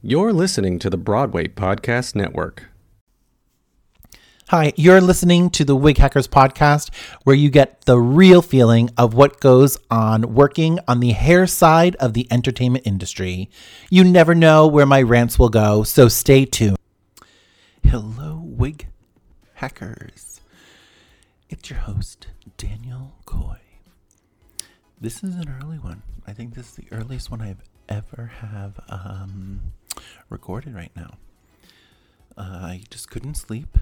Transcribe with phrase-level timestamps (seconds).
[0.00, 2.66] You're listening to the Broadway Podcast Network.
[4.46, 9.14] Hi, you're listening to the Wig Hackers podcast, where you get the real feeling of
[9.14, 13.50] what goes on working on the hair side of the entertainment industry.
[13.90, 16.78] You never know where my rants will go, so stay tuned.
[17.82, 18.86] Hello, Wig
[19.54, 20.40] Hackers.
[21.50, 23.56] It's your host, Daniel Koye.
[25.00, 26.04] This is an early one.
[26.24, 29.72] I think this is the earliest one I've ever have um,
[30.28, 31.16] recorded right now.
[32.36, 33.78] Uh, I just couldn't sleep.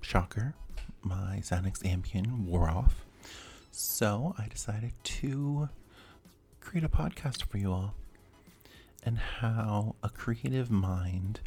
[0.00, 0.54] Shocker.
[1.02, 3.04] My Xanax Ambien wore off.
[3.70, 5.68] So I decided to
[6.60, 7.94] create a podcast for you all
[9.02, 11.40] and how a creative mind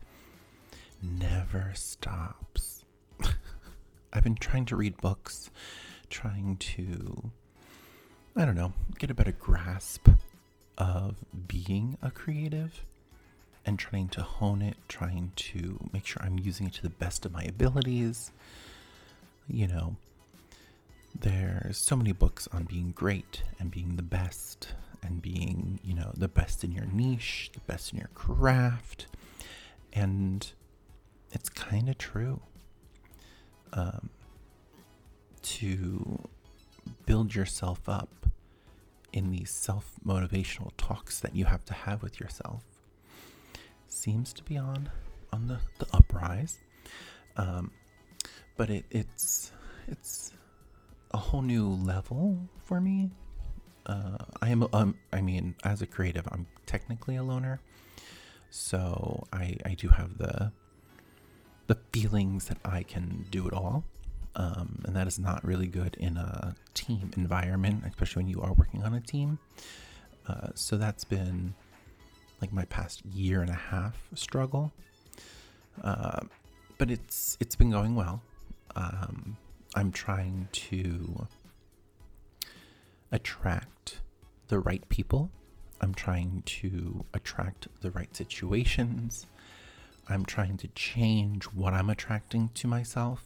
[1.02, 2.84] never stops.
[4.14, 5.50] I've been trying to read books,
[6.10, 7.32] trying to,
[8.36, 10.08] I don't know, get a better grasp
[10.78, 12.86] of being a creative
[13.66, 17.26] and trying to hone it, trying to make sure I'm using it to the best
[17.26, 18.32] of my abilities.
[19.48, 19.96] You know,
[21.18, 26.12] there's so many books on being great and being the best and being, you know,
[26.16, 29.08] the best in your niche, the best in your craft.
[29.92, 30.50] And
[31.32, 32.42] it's kind of true.
[33.74, 34.10] Um,
[35.42, 36.30] to
[37.06, 38.28] build yourself up
[39.12, 42.64] in these self motivational talks that you have to have with yourself
[43.94, 44.90] seems to be on
[45.32, 46.60] on the, the uprise.
[47.38, 47.72] Um,
[48.58, 49.52] but it, it's
[49.88, 50.32] it's
[51.12, 53.12] a whole new level for me.
[53.86, 57.60] Uh, I am um, I mean, as a creative, I'm technically a loner,
[58.50, 60.52] so I I do have the
[61.68, 63.84] the feelings that I can do it all.
[64.36, 68.52] Um, and that is not really good in a team environment, especially when you are
[68.54, 69.38] working on a team.
[70.28, 71.54] Uh, so that's been
[72.44, 74.74] like my past year and a half struggle.
[75.82, 76.20] Uh,
[76.78, 78.22] but it's it's been going well.
[78.76, 79.38] Um,
[79.76, 81.26] I'm trying to
[83.14, 84.02] attract
[84.50, 85.32] the right people.
[85.80, 89.26] I'm trying to attract the right situations.
[90.10, 93.24] I'm trying to change what I'm attracting to myself.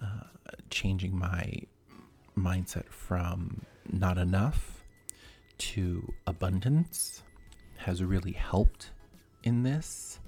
[0.00, 0.26] Uh,
[0.70, 1.62] changing my
[2.38, 4.84] mindset from not enough
[5.58, 7.22] to abundance
[7.84, 8.90] has really helped
[9.42, 10.20] in this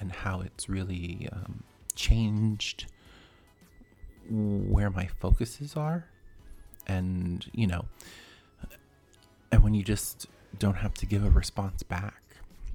[0.00, 1.62] and how it's really um,
[1.94, 2.86] changed
[4.28, 6.06] where my focuses are.
[6.86, 7.84] And, you know,
[9.50, 10.26] and when you just
[10.58, 12.22] don't have to give a response back,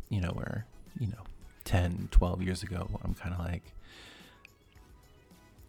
[0.09, 0.66] you know, where,
[1.00, 1.24] you know,
[1.66, 3.74] 10, 12 years ago, I'm kind of like,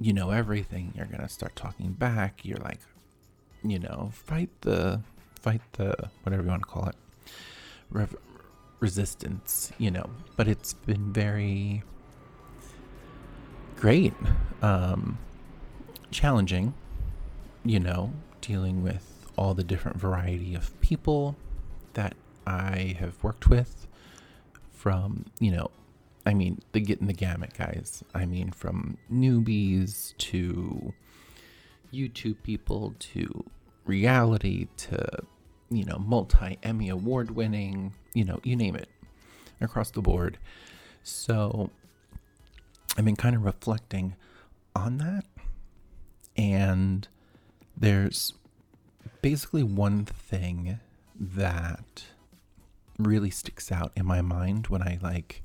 [0.00, 2.44] you know everything, you're to start talking back.
[2.44, 2.78] You're like,
[3.64, 5.00] you know, fight the,
[5.40, 6.94] fight the, whatever you want to call it
[8.80, 11.82] resistance, you know, but it's been very
[13.76, 14.14] great,
[14.62, 15.18] um,
[16.10, 16.74] challenging,
[17.64, 21.36] you know, dealing with all the different variety of people
[21.94, 22.14] that
[22.46, 23.86] I have worked with
[24.72, 25.70] from, you know,
[26.24, 28.04] I mean, the getting the gamut guys.
[28.14, 30.92] I mean, from newbies to
[31.92, 33.44] YouTube people to
[33.86, 35.24] reality to
[35.70, 38.88] you know, multi Emmy award winning, you know, you name it,
[39.60, 40.38] across the board.
[41.02, 41.70] So
[42.96, 44.16] I've been kind of reflecting
[44.74, 45.24] on that.
[46.36, 47.06] And
[47.76, 48.34] there's
[49.22, 50.78] basically one thing
[51.18, 52.04] that
[52.98, 55.42] really sticks out in my mind when I like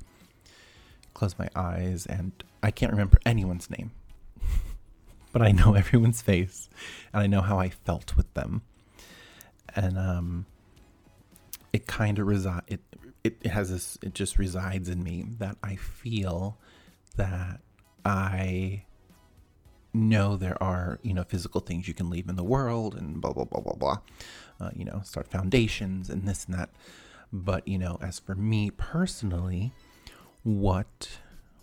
[1.14, 3.92] close my eyes and I can't remember anyone's name,
[5.32, 6.70] but I know everyone's face
[7.12, 8.62] and I know how I felt with them
[9.76, 10.46] and um,
[11.72, 12.64] it kind of reside.
[12.68, 12.82] It,
[13.24, 13.98] it it has this.
[14.02, 16.58] It just resides in me that I feel
[17.16, 17.62] that
[18.06, 18.86] I
[19.96, 23.34] know there are you know physical things you can leave in the world and blah
[23.34, 23.98] blah blah blah blah.
[24.60, 26.70] Uh, you know, start foundations and this and that.
[27.32, 29.74] But you know, as for me personally,
[30.44, 31.18] what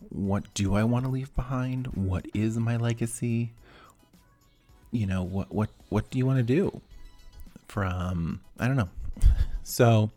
[0.09, 1.89] what do I want to leave behind?
[1.89, 3.53] What is my legacy?
[4.91, 6.81] You know, what what what do you want to do?
[7.71, 8.89] From, I don't know.
[9.63, 10.11] So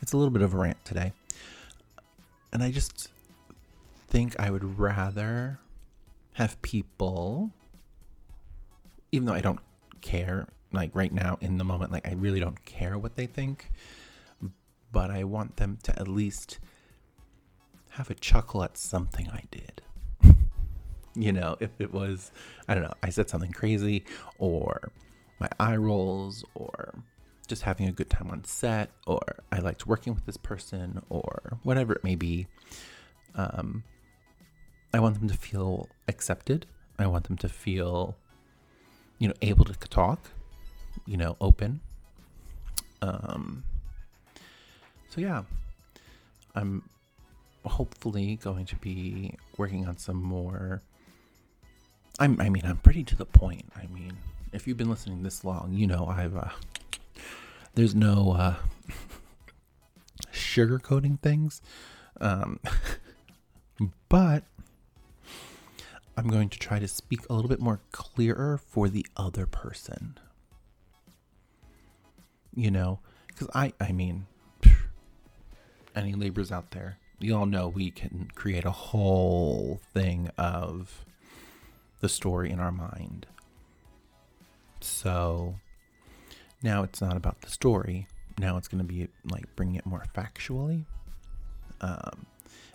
[0.00, 1.12] it's a little bit of a rant today.
[2.52, 3.08] And I just
[4.06, 5.58] think I would rather
[6.34, 7.50] have people,
[9.10, 9.58] even though I don't
[10.02, 13.72] care, like right now in the moment, like I really don't care what they think,
[14.92, 16.60] but I want them to at least
[17.90, 19.82] have a chuckle at something I did.
[21.16, 22.30] you know, if it was,
[22.68, 24.04] I don't know, I said something crazy
[24.38, 24.92] or
[25.38, 26.94] my eye rolls or
[27.46, 29.20] just having a good time on set, or
[29.52, 32.46] I liked working with this person, or whatever it may be.
[33.34, 33.84] Um,
[34.92, 36.66] I want them to feel accepted.
[36.98, 38.16] I want them to feel,
[39.18, 40.30] you know, able to talk,
[41.06, 41.80] you know, open.
[43.02, 43.62] Um,
[45.10, 45.42] so yeah,
[46.54, 46.88] I'm
[47.64, 50.82] hopefully going to be working on some more.
[52.18, 53.66] I'm, I mean, I'm pretty to the point.
[53.76, 54.14] I mean,
[54.56, 56.34] if you've been listening this long, you know I've.
[56.34, 56.48] Uh,
[57.74, 58.54] there's no uh,
[60.32, 61.60] sugarcoating things,
[62.22, 62.58] um,
[64.08, 64.44] but
[66.16, 70.18] I'm going to try to speak a little bit more clearer for the other person.
[72.54, 74.26] You know, because I, I mean,
[75.94, 81.04] any Libras out there, you all know we can create a whole thing of
[82.00, 83.26] the story in our mind.
[84.86, 85.56] So
[86.62, 88.06] now it's not about the story.
[88.38, 90.84] Now it's going to be like bringing it more factually.
[91.80, 92.26] Um,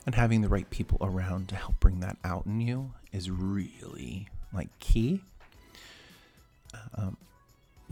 [0.05, 4.27] and having the right people around to help bring that out in you is really
[4.53, 5.21] like key.
[6.95, 7.17] Um,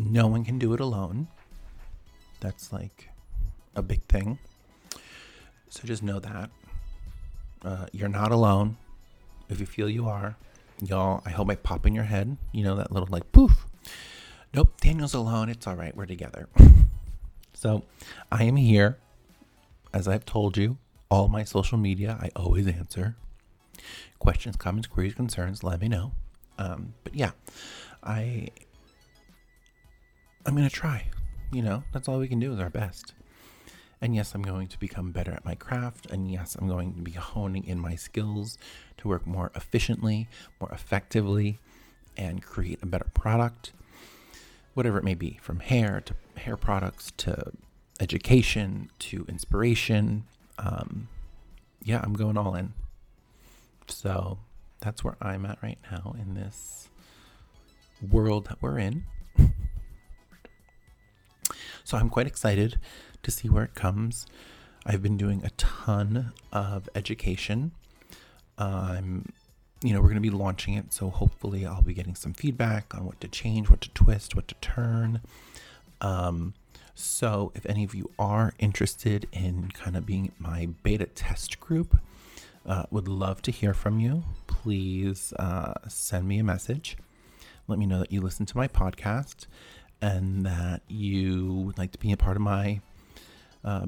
[0.02, 1.28] no one can do it alone.
[2.40, 3.10] That's like
[3.76, 4.40] a big thing.
[5.70, 6.50] So just know that
[7.64, 8.78] uh, you're not alone.
[9.50, 10.36] If you feel you are,
[10.82, 12.38] y'all, I hope I pop in your head.
[12.52, 13.66] You know that little like poof.
[14.54, 15.50] Nope, Daniel's alone.
[15.50, 15.96] It's all right.
[15.96, 16.50] We're together.
[17.54, 17.84] so
[18.32, 18.98] I am here,
[19.94, 20.78] as I've told you.
[21.12, 23.16] All my social media, I always answer
[24.20, 25.64] questions, comments, queries, concerns.
[25.64, 26.12] Let me know.
[26.60, 27.32] Um, but yeah,
[28.04, 28.50] I
[30.46, 31.06] I'm gonna try.
[31.52, 33.14] You know, that's all we can do is our best.
[34.02, 36.06] And yes, I'm going to become better at my craft.
[36.06, 38.58] And yes, I'm going to be honing in my skills
[38.98, 40.30] to work more efficiently,
[40.60, 41.60] more effectively,
[42.16, 43.74] and create a better product.
[44.74, 47.52] Whatever it may be, from hair to hair products to
[48.00, 50.24] education to inspiration.
[50.58, 51.10] Um,
[51.84, 52.74] yeah, I'm going all in.
[53.88, 54.40] So
[54.80, 56.88] that's where I'm at right now in this
[58.10, 59.04] world that we're in.
[61.84, 62.80] so I'm quite excited
[63.24, 64.26] to see where it comes.
[64.86, 67.72] I've been doing a ton of education.
[68.58, 69.32] I'm,
[69.84, 72.96] you know, we're going to be launching it, so hopefully I'll be getting some feedback
[72.96, 75.22] on what to change, what to twist, what to turn.
[76.02, 76.54] Um,
[76.96, 81.98] so if any of you are interested in kind of being my beta test group,
[82.66, 84.24] uh, would love to hear from you.
[84.48, 86.98] Please uh, send me a message.
[87.68, 89.46] Let me know that you listen to my podcast
[90.02, 92.82] and that you would like to be a part of my
[93.64, 93.88] uh,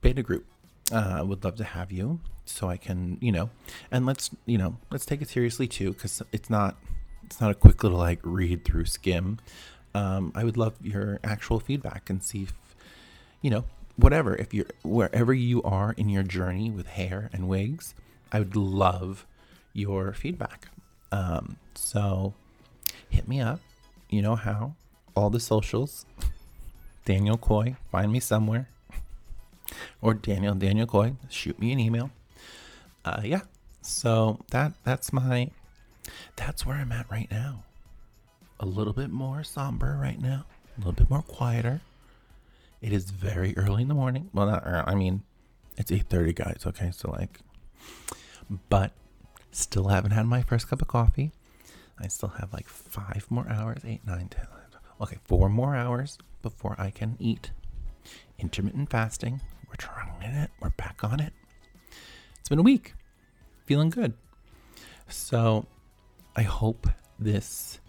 [0.00, 0.46] beta group.
[0.92, 3.48] I uh, would love to have you so I can, you know,
[3.90, 6.76] and let's, you know, let's take it seriously too, because it's not,
[7.24, 9.38] it's not a quick little like read through skim.
[9.94, 12.52] Um, I would love your actual feedback and see if,
[13.40, 13.64] you know,
[13.96, 17.94] whatever, if you're wherever you are in your journey with hair and wigs,
[18.30, 19.26] I would love
[19.72, 20.68] your feedback.
[21.12, 22.34] Um, so
[23.08, 23.60] hit me up.
[24.10, 24.74] You know how?
[25.14, 26.04] All the socials.
[27.04, 28.68] Daniel Koye, find me somewhere.
[30.00, 32.10] Or Daniel Daniel Koye, shoot me an email.
[33.04, 33.40] Uh, yeah.
[33.82, 35.50] So that that's my
[36.36, 37.64] that's where I'm at right now.
[38.60, 40.46] A little bit more somber right now.
[40.76, 41.80] A little bit more quieter.
[42.80, 44.30] It is very early in the morning.
[44.32, 44.84] Well, not early.
[44.86, 45.22] I mean,
[45.76, 46.62] it's 8:30, guys.
[46.66, 47.40] Okay, so like,
[48.68, 48.92] but
[49.50, 51.32] still haven't had my first cup of coffee.
[51.98, 53.82] I still have like five more hours.
[53.84, 54.46] Eight, nine, ten.
[55.00, 57.50] Okay, four more hours before I can eat.
[58.38, 59.40] Intermittent fasting.
[59.68, 60.50] We're trying it.
[60.60, 61.32] We're back on it.
[62.38, 62.94] It's been a week.
[63.66, 64.14] Feeling good.
[65.08, 65.66] So
[66.36, 67.80] I hope this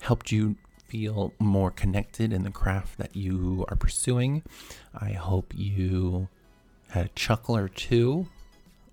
[0.00, 0.56] helped you
[0.86, 4.42] feel more connected in the craft that you are pursuing.
[4.94, 6.28] I hope you
[6.88, 8.26] had a chuckle or two,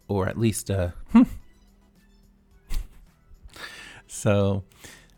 [0.07, 1.23] or at least a hmm.
[4.07, 4.63] so,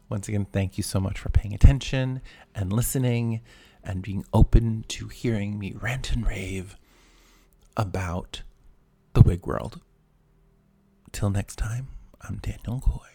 [0.10, 2.22] once again, thank you so much for paying attention
[2.56, 3.42] and listening
[3.84, 6.76] and being open to hearing me rant and rave
[7.78, 8.42] about
[9.14, 9.80] the wig world.
[11.12, 11.90] Till next time,
[12.22, 13.06] I'm Daniel Koye.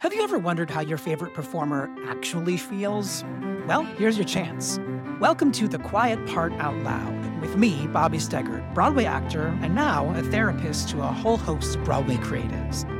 [0.00, 3.22] Have you ever wondered how your favorite performer actually feels?
[3.66, 4.78] Well, here's your chance.
[5.20, 10.10] Welcome to The Quiet Part Out Loud with me, Bobby Steggert, Broadway actor and now
[10.14, 12.99] a therapist to a whole host of Broadway creatives.